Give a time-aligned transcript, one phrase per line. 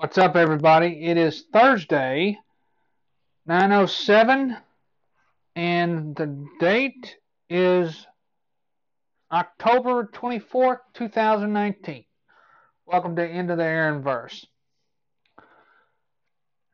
[0.00, 1.04] What's up, everybody?
[1.04, 2.38] It is Thursday,
[3.44, 4.56] 907,
[5.54, 7.18] and the date
[7.50, 8.06] is
[9.30, 12.06] October 24th, 2019.
[12.86, 14.46] Welcome to End of the Aaron Verse.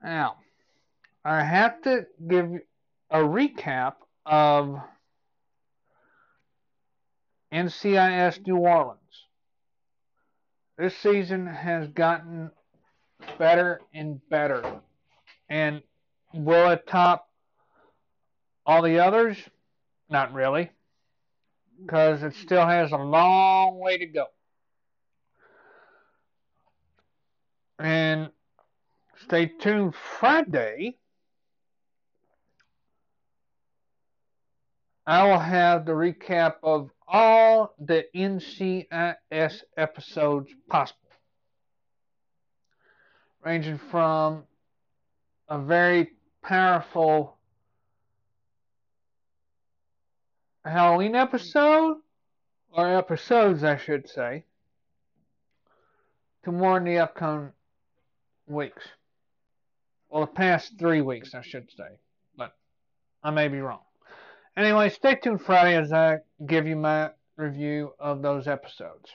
[0.00, 0.36] Now,
[1.24, 2.52] I have to give
[3.10, 3.94] a recap
[4.26, 4.78] of
[7.52, 9.00] NCIS New Orleans.
[10.78, 12.52] This season has gotten
[13.38, 14.80] better and better.
[15.48, 15.82] And
[16.32, 17.28] will it top
[18.66, 19.36] all the others?
[20.10, 20.70] Not really,
[21.80, 24.26] because it still has a long way to go.
[27.78, 28.30] And
[29.24, 30.96] stay tuned Friday.
[35.06, 41.07] I will have the recap of all the NCIS episodes possible
[43.48, 44.44] ranging from
[45.48, 46.10] a very
[46.42, 47.38] powerful
[50.66, 51.96] Halloween episode,
[52.70, 54.44] or episodes, I should say,
[56.44, 57.52] to more in the upcoming
[58.46, 58.84] weeks.
[60.10, 62.00] Well, the past three weeks, I should say,
[62.36, 62.52] but
[63.22, 63.80] I may be wrong.
[64.58, 69.08] Anyway, stay tuned Friday as I give you my review of those episodes.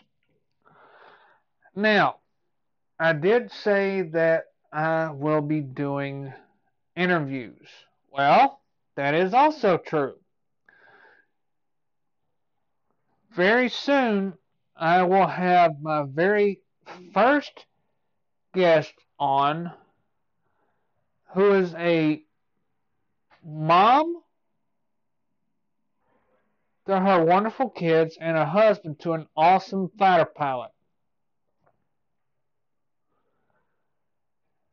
[1.75, 2.15] Now,
[3.03, 6.33] I did say that I will be doing
[6.95, 7.67] interviews.
[8.09, 8.61] Well,
[8.95, 10.15] that is also true.
[13.35, 14.35] Very soon,
[14.77, 16.61] I will have my very
[17.13, 17.65] first
[18.53, 19.73] guest on
[21.33, 22.23] who is a
[23.45, 24.21] mom
[26.85, 30.72] to her wonderful kids and a husband to an awesome fighter pilot.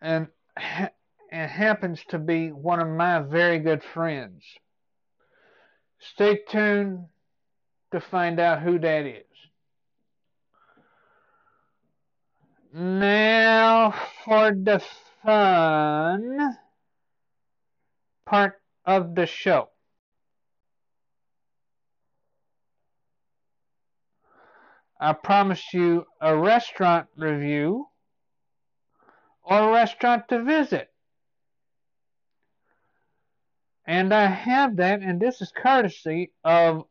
[0.01, 0.29] And
[0.65, 4.43] it happens to be one of my very good friends.
[5.99, 7.07] Stay tuned
[7.93, 9.25] to find out who that is.
[12.73, 13.95] Now
[14.25, 14.83] for the
[15.23, 16.57] fun
[18.25, 19.69] part of the show.
[25.01, 27.90] I promised you a restaurant review
[29.43, 30.89] or restaurant to visit.
[33.87, 36.85] And I have that, and this is courtesy of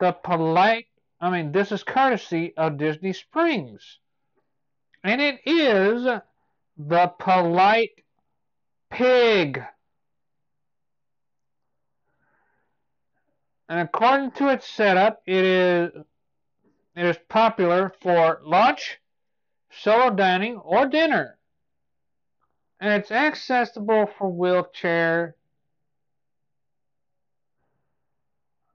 [0.00, 0.86] the polite,
[1.20, 3.98] I mean, this is courtesy of Disney Springs.
[5.02, 6.06] And it is
[6.76, 8.04] the polite
[8.90, 9.62] pig.
[13.68, 15.90] And according to its setup, it is
[16.96, 19.00] it is popular for lunch,
[19.80, 21.38] solo dining, or dinner.
[22.80, 25.36] And it's accessible for wheelchair.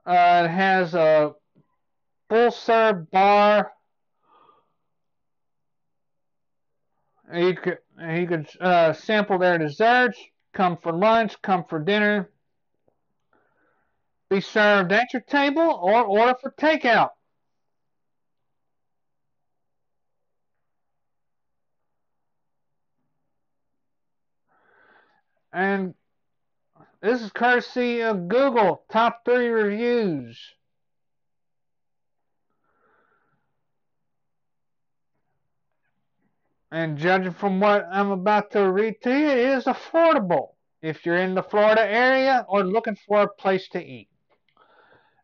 [0.06, 1.34] Uh, it has a
[2.30, 3.72] full serve bar.
[7.34, 10.18] You could you could uh, sample their desserts.
[10.54, 11.40] Come for lunch.
[11.44, 12.32] Come for dinner.
[14.30, 17.10] Be served at your table or order for takeout.
[25.60, 25.94] And
[27.02, 30.40] this is courtesy of Google top three reviews.
[36.72, 41.18] And judging from what I'm about to read to you, it is affordable if you're
[41.18, 44.08] in the Florida area or looking for a place to eat.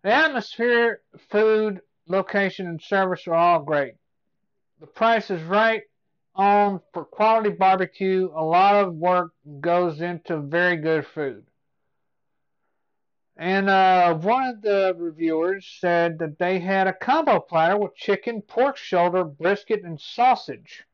[0.04, 1.80] The atmosphere, food,
[2.10, 3.94] location, and service are all great.
[4.82, 5.84] The price is right
[6.36, 8.30] on for quality barbecue.
[8.36, 11.46] A lot of work goes into very good food.
[13.38, 18.42] And uh, one of the reviewers said that they had a combo platter with chicken,
[18.42, 20.86] pork shoulder, brisket, and sausage.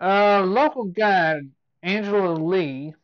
[0.00, 1.50] A local guide,
[1.82, 2.94] Angela Lee,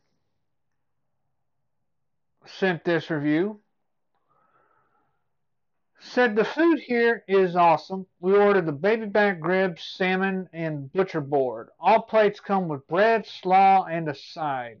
[2.45, 3.62] sent this review
[6.03, 8.05] said the food here is awesome.
[8.19, 11.69] We ordered the baby back ribs, salmon, and butcher board.
[11.79, 14.79] All plates come with bread, slaw, and a side.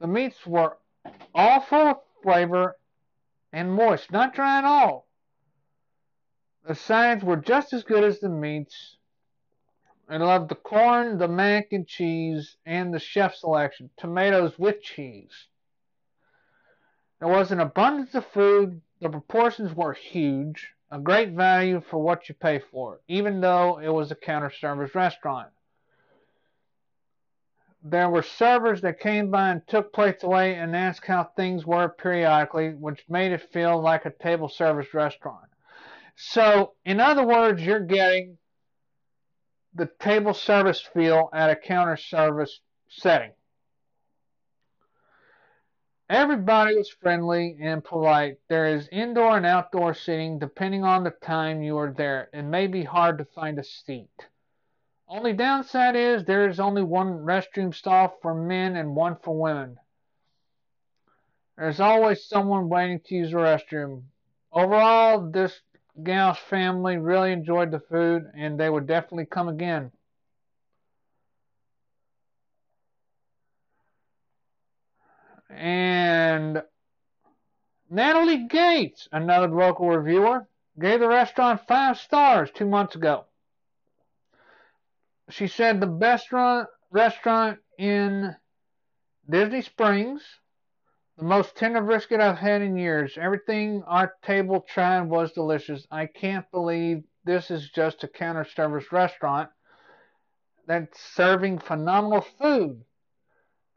[0.00, 0.76] The meats were
[1.34, 2.76] all full of flavor
[3.52, 5.06] and moist, not dry at all.
[6.66, 8.96] The sides were just as good as the meats.
[10.08, 15.46] I loved the corn, the mac and cheese, and the chef selection, tomatoes with cheese.
[17.20, 22.28] There was an abundance of food, the proportions were huge, a great value for what
[22.28, 25.48] you pay for, even though it was a counter service restaurant.
[27.82, 31.88] There were servers that came by and took plates away and asked how things were
[31.88, 35.48] periodically, which made it feel like a table service restaurant.
[36.16, 38.36] So, in other words, you're getting
[39.72, 43.32] the table service feel at a counter service setting.
[46.10, 48.38] Everybody was friendly and polite.
[48.48, 52.28] There is indoor and outdoor seating depending on the time you are there.
[52.32, 54.26] It may be hard to find a seat.
[55.06, 59.78] Only downside is there is only one restroom stall for men and one for women.
[61.56, 64.02] There's always someone waiting to use the restroom.
[64.52, 65.60] Overall, this
[66.02, 69.92] gal's family really enjoyed the food and they would definitely come again.
[75.50, 76.62] And
[77.90, 80.46] Natalie Gates, another local reviewer,
[80.78, 83.24] gave the restaurant five stars two months ago.
[85.28, 88.34] She said the best run, restaurant in
[89.28, 90.22] Disney Springs,
[91.18, 93.18] the most tender brisket I've had in years.
[93.20, 95.86] Everything our table tried was delicious.
[95.90, 99.50] I can't believe this is just a counter service restaurant
[100.66, 102.82] that's serving phenomenal food.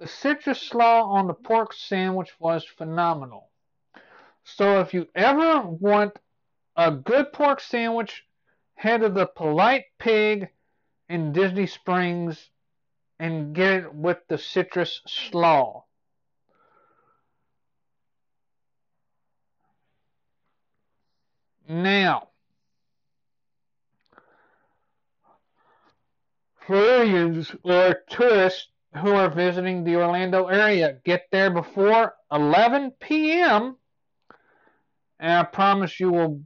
[0.03, 3.49] The citrus slaw on the pork sandwich was phenomenal.
[4.43, 6.19] So if you ever want
[6.75, 8.25] a good pork sandwich,
[8.75, 10.49] head to the Polite Pig
[11.07, 12.49] in Disney Springs
[13.17, 15.85] and get it with the citrus slaw.
[21.69, 22.27] Now,
[26.59, 28.67] Floridians or tourists
[29.01, 30.99] who are visiting the Orlando area.
[31.03, 33.77] Get there before 11 p.m.
[35.19, 36.41] And I promise you will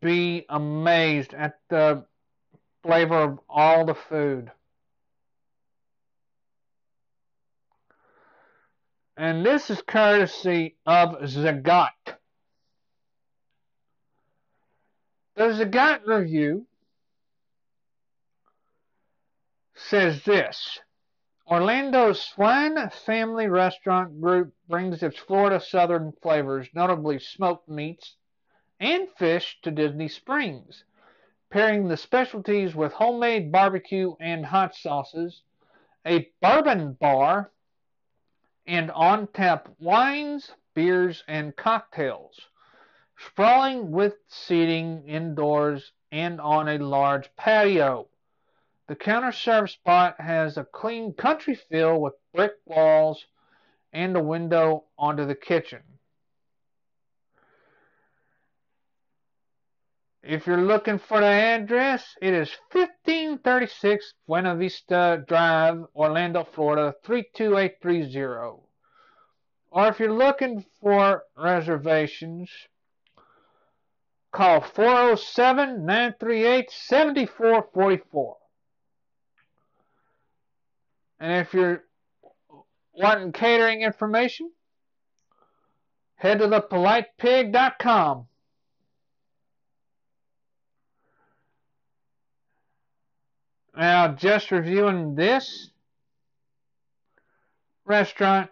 [0.00, 2.04] be amazed at the
[2.82, 4.50] flavor of all the food.
[9.16, 12.16] And this is courtesy of Zagat.
[15.36, 16.66] The Zagat review
[19.74, 20.80] says this
[21.52, 28.16] Orlando's Swan Family Restaurant Group brings its Florida Southern flavors, notably smoked meats
[28.80, 30.84] and fish, to Disney Springs,
[31.50, 35.42] pairing the specialties with homemade barbecue and hot sauces,
[36.06, 37.52] a bourbon bar,
[38.66, 42.40] and on tap wines, beers, and cocktails,
[43.18, 48.08] sprawling with seating indoors and on a large patio.
[48.88, 53.24] The counter serve spot has a clean country feel with brick walls
[53.92, 55.82] and a window onto the kitchen.
[60.22, 68.62] If you're looking for the address, it is 1536 Buena Vista Drive, Orlando, Florida 32830.
[69.70, 72.50] Or if you're looking for reservations,
[74.30, 78.36] call 407 938 7444.
[81.22, 81.84] And if you're
[82.92, 84.50] wanting catering information,
[86.16, 88.26] head to thepolitepig.com.
[93.76, 95.70] Now, just reviewing this
[97.84, 98.50] restaurant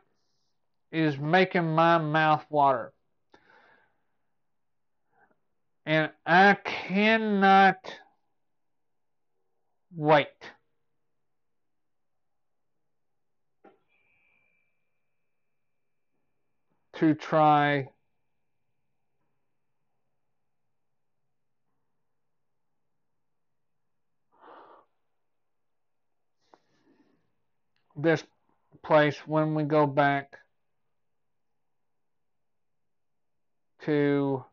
[0.92, 2.92] is making my mouth water.
[5.84, 7.78] And I cannot
[9.92, 10.28] wait.
[17.00, 17.88] To try
[27.96, 28.22] this
[28.82, 30.36] place when we go back
[33.84, 34.44] to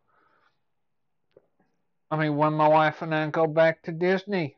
[2.10, 4.56] I mean when my wife and I go back to Disney.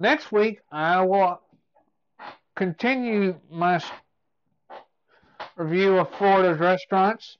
[0.00, 1.40] Next week I will
[2.56, 3.80] continue my
[5.58, 7.36] review of Florida's restaurants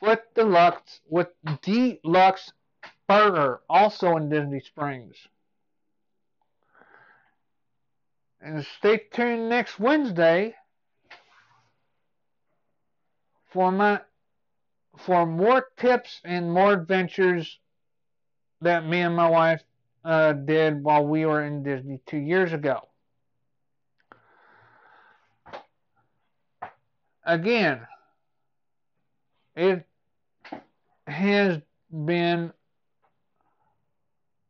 [0.00, 1.28] with D-Luxe with
[1.62, 2.52] D-Luxe
[3.06, 5.16] burger also in Disney Springs.
[8.40, 10.54] And stay tuned next Wednesday
[13.52, 14.00] for my
[14.98, 17.58] for more tips and more adventures
[18.62, 19.62] that me and my wife
[20.04, 22.88] uh, did while we were in Disney two years ago.
[27.26, 27.80] Again,
[29.56, 29.84] it
[31.08, 31.58] has
[31.90, 32.52] been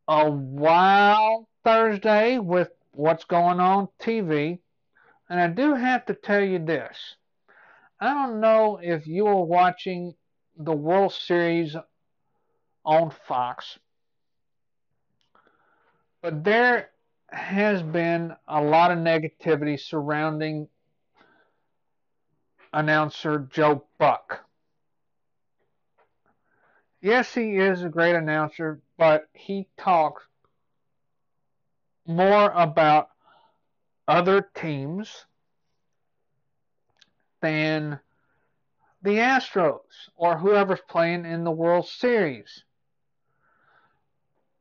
[0.06, 4.58] a wild Thursday with what's going on TV.
[5.30, 7.16] And I do have to tell you this.
[7.98, 10.14] I don't know if you are watching
[10.58, 11.74] the World Series
[12.84, 13.78] on Fox,
[16.20, 16.90] but there
[17.30, 20.68] has been a lot of negativity surrounding
[22.76, 24.44] announcer Joe Buck.
[27.00, 30.22] Yes, he is a great announcer, but he talks
[32.06, 33.08] more about
[34.06, 35.24] other teams
[37.40, 37.98] than
[39.00, 42.64] the Astros or whoever's playing in the World Series.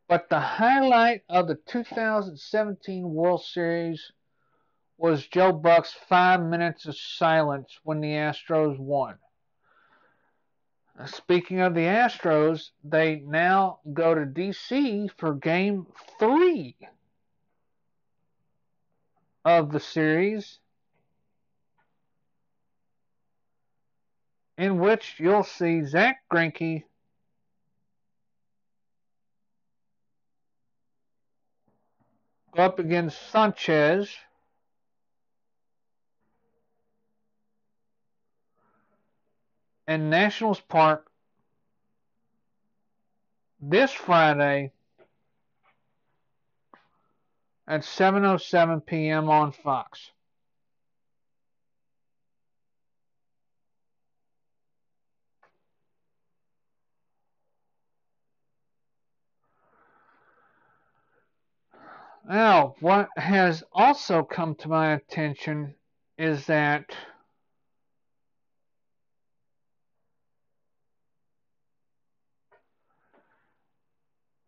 [0.07, 4.13] But the highlight of the 2017 World Series
[4.97, 9.15] was Joe Buck's five minutes of silence when the Astros won.
[11.05, 15.09] Speaking of the Astros, they now go to D.C.
[15.17, 15.87] for game
[16.17, 16.77] three
[19.43, 20.59] of the series,
[24.57, 26.83] in which you'll see Zach Greinke
[32.55, 34.09] go up against Sanchez.
[39.87, 41.07] In Nationals Park
[43.59, 44.71] this Friday
[47.67, 49.29] at 7:07 p.m.
[49.29, 50.11] on Fox.
[62.27, 65.75] Now, what has also come to my attention
[66.17, 66.95] is that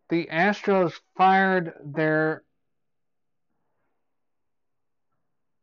[0.09, 2.43] the Astros fired their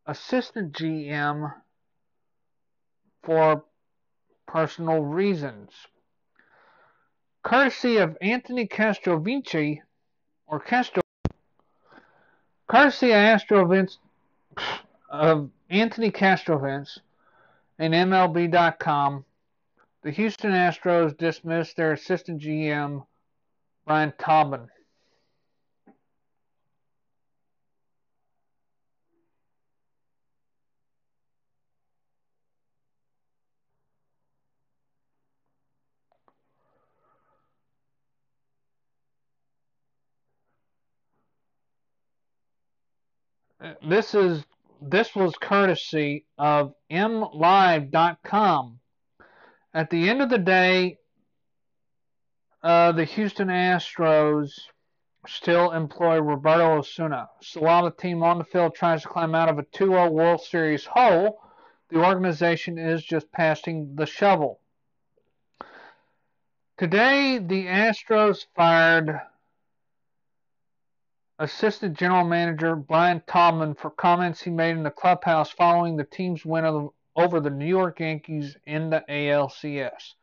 [0.05, 1.53] assistant GM
[3.23, 3.63] for
[4.47, 5.71] personal reasons.
[7.43, 9.81] Courtesy of Anthony Castrovinci,
[10.47, 11.01] or Castro,
[12.67, 13.11] courtesy
[15.09, 16.99] of, Anthony Castrovince
[17.79, 19.25] and MLB.com,
[20.03, 23.05] the Houston Astros dismissed their assistant GM
[23.85, 24.67] Brian Tobin.
[43.87, 44.43] this is
[44.81, 48.79] this was courtesy of mlive.com.
[49.73, 50.97] At the end of the day,
[52.65, 54.49] uh, the Houston Astros
[55.27, 57.29] still employ Roberto Osuna.
[57.39, 60.09] So while the team on the field tries to climb out of a 2 0
[60.09, 61.39] World Series hole,
[61.91, 64.59] the organization is just passing the shovel.
[66.79, 69.21] Today, the Astros fired
[71.37, 76.43] assistant general manager Brian Taubman for comments he made in the clubhouse following the team's
[76.43, 80.15] win over the New York Yankees in the ALCS.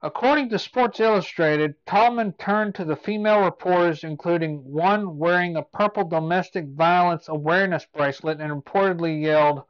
[0.00, 6.04] According to Sports Illustrated, Taubman turned to the female reporters, including one wearing a purple
[6.04, 9.64] domestic violence awareness bracelet, and reportedly yelled,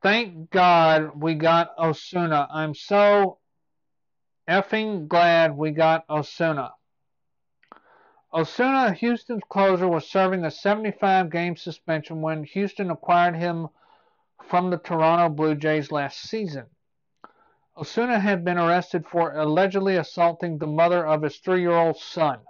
[0.00, 2.46] Thank God we got Osuna.
[2.52, 3.38] I'm so
[4.48, 6.74] effing glad we got Osuna.
[8.32, 13.68] Osuna, Houston's closer, was serving a 75 game suspension when Houston acquired him
[14.44, 16.66] from the Toronto Blue Jays last season.
[17.80, 22.40] Osuna had been arrested for allegedly assaulting the mother of his three year old son.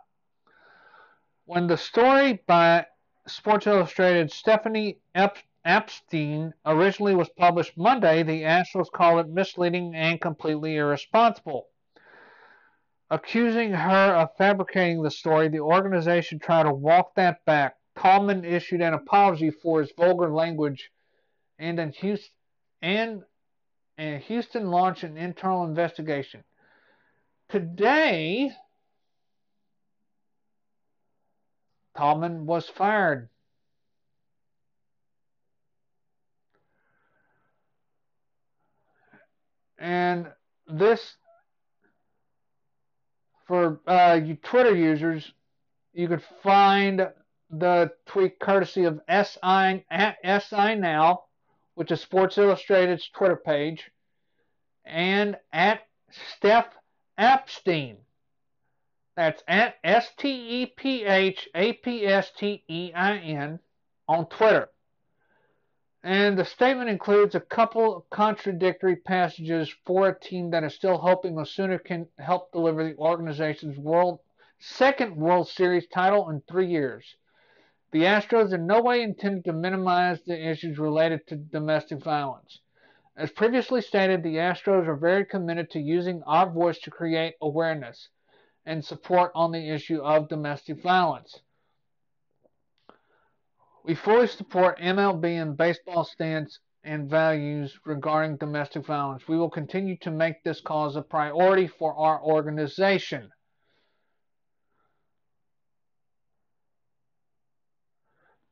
[1.45, 2.87] When the story by
[3.27, 10.77] Sports Illustrated Stephanie Apstein originally was published Monday, the Astros called it misleading and completely
[10.77, 11.69] irresponsible.
[13.11, 17.77] Accusing her of fabricating the story, the organization tried to walk that back.
[17.97, 20.91] Taubman issued an apology for his vulgar language
[21.59, 22.33] and, in Houston,
[22.81, 23.25] and
[23.99, 26.45] and Houston launched an internal investigation.
[27.49, 28.53] Today,
[31.97, 33.29] Taubman was fired.
[39.79, 40.29] And
[40.69, 41.17] this,
[43.49, 45.33] for uh, you Twitter users,
[45.93, 47.09] you could find
[47.51, 51.25] the tweet courtesy of SI, at SI Now
[51.79, 53.89] which is Sports Illustrated's Twitter page,
[54.85, 56.67] and at Steph
[57.17, 57.99] Apstein.
[59.15, 63.61] That's at S T E P H A P S T E I N
[64.09, 64.71] on Twitter.
[66.03, 70.99] And the statement includes a couple of contradictory passages for a team that is still
[70.99, 74.19] hoping Osuna can help deliver the organization's world
[74.59, 77.05] second World Series title in three years.
[77.91, 82.61] The Astros in no way intended to minimize the issues related to domestic violence.
[83.17, 88.11] As previously stated, the Astros are very committed to using our voice to create awareness
[88.67, 91.41] and support on the issue of domestic violence.
[93.85, 99.27] We fully support MLB and baseball stance and values regarding domestic violence.
[99.27, 103.31] We will continue to make this cause a priority for our organization.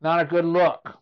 [0.01, 0.99] Not a good look.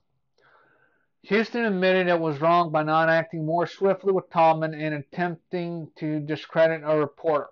[1.23, 6.21] Houston admitted it was wrong by not acting more swiftly with Taubman and attempting to
[6.21, 7.49] discredit a reporter.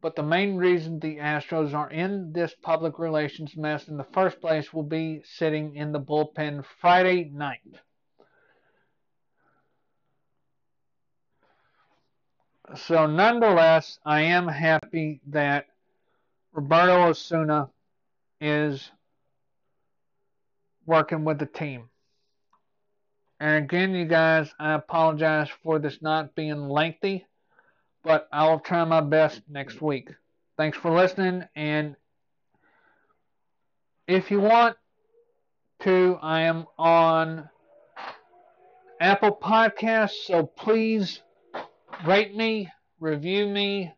[0.00, 4.40] But the main reason the Astros are in this public relations mess in the first
[4.40, 7.60] place will be sitting in the bullpen Friday night.
[12.74, 15.66] So, nonetheless, I am happy that
[16.52, 17.70] Roberto Osuna
[18.40, 18.90] is
[20.86, 21.88] working with the team.
[23.40, 27.26] And again, you guys, I apologize for this not being lengthy,
[28.04, 30.10] but I will try my best next week.
[30.56, 31.96] Thanks for listening, and
[34.06, 34.76] if you want
[35.82, 37.48] to, I am on
[39.00, 41.20] Apple Podcasts, so please
[42.06, 42.68] rate me,
[43.00, 43.92] review me,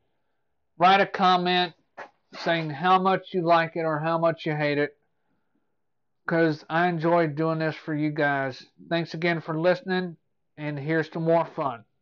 [0.78, 1.74] write a comment
[2.38, 4.96] saying how much you like it or how much you hate it
[6.24, 8.64] because I enjoy doing this for you guys.
[8.88, 10.16] Thanks again for listening,
[10.56, 11.84] and here's to more fun.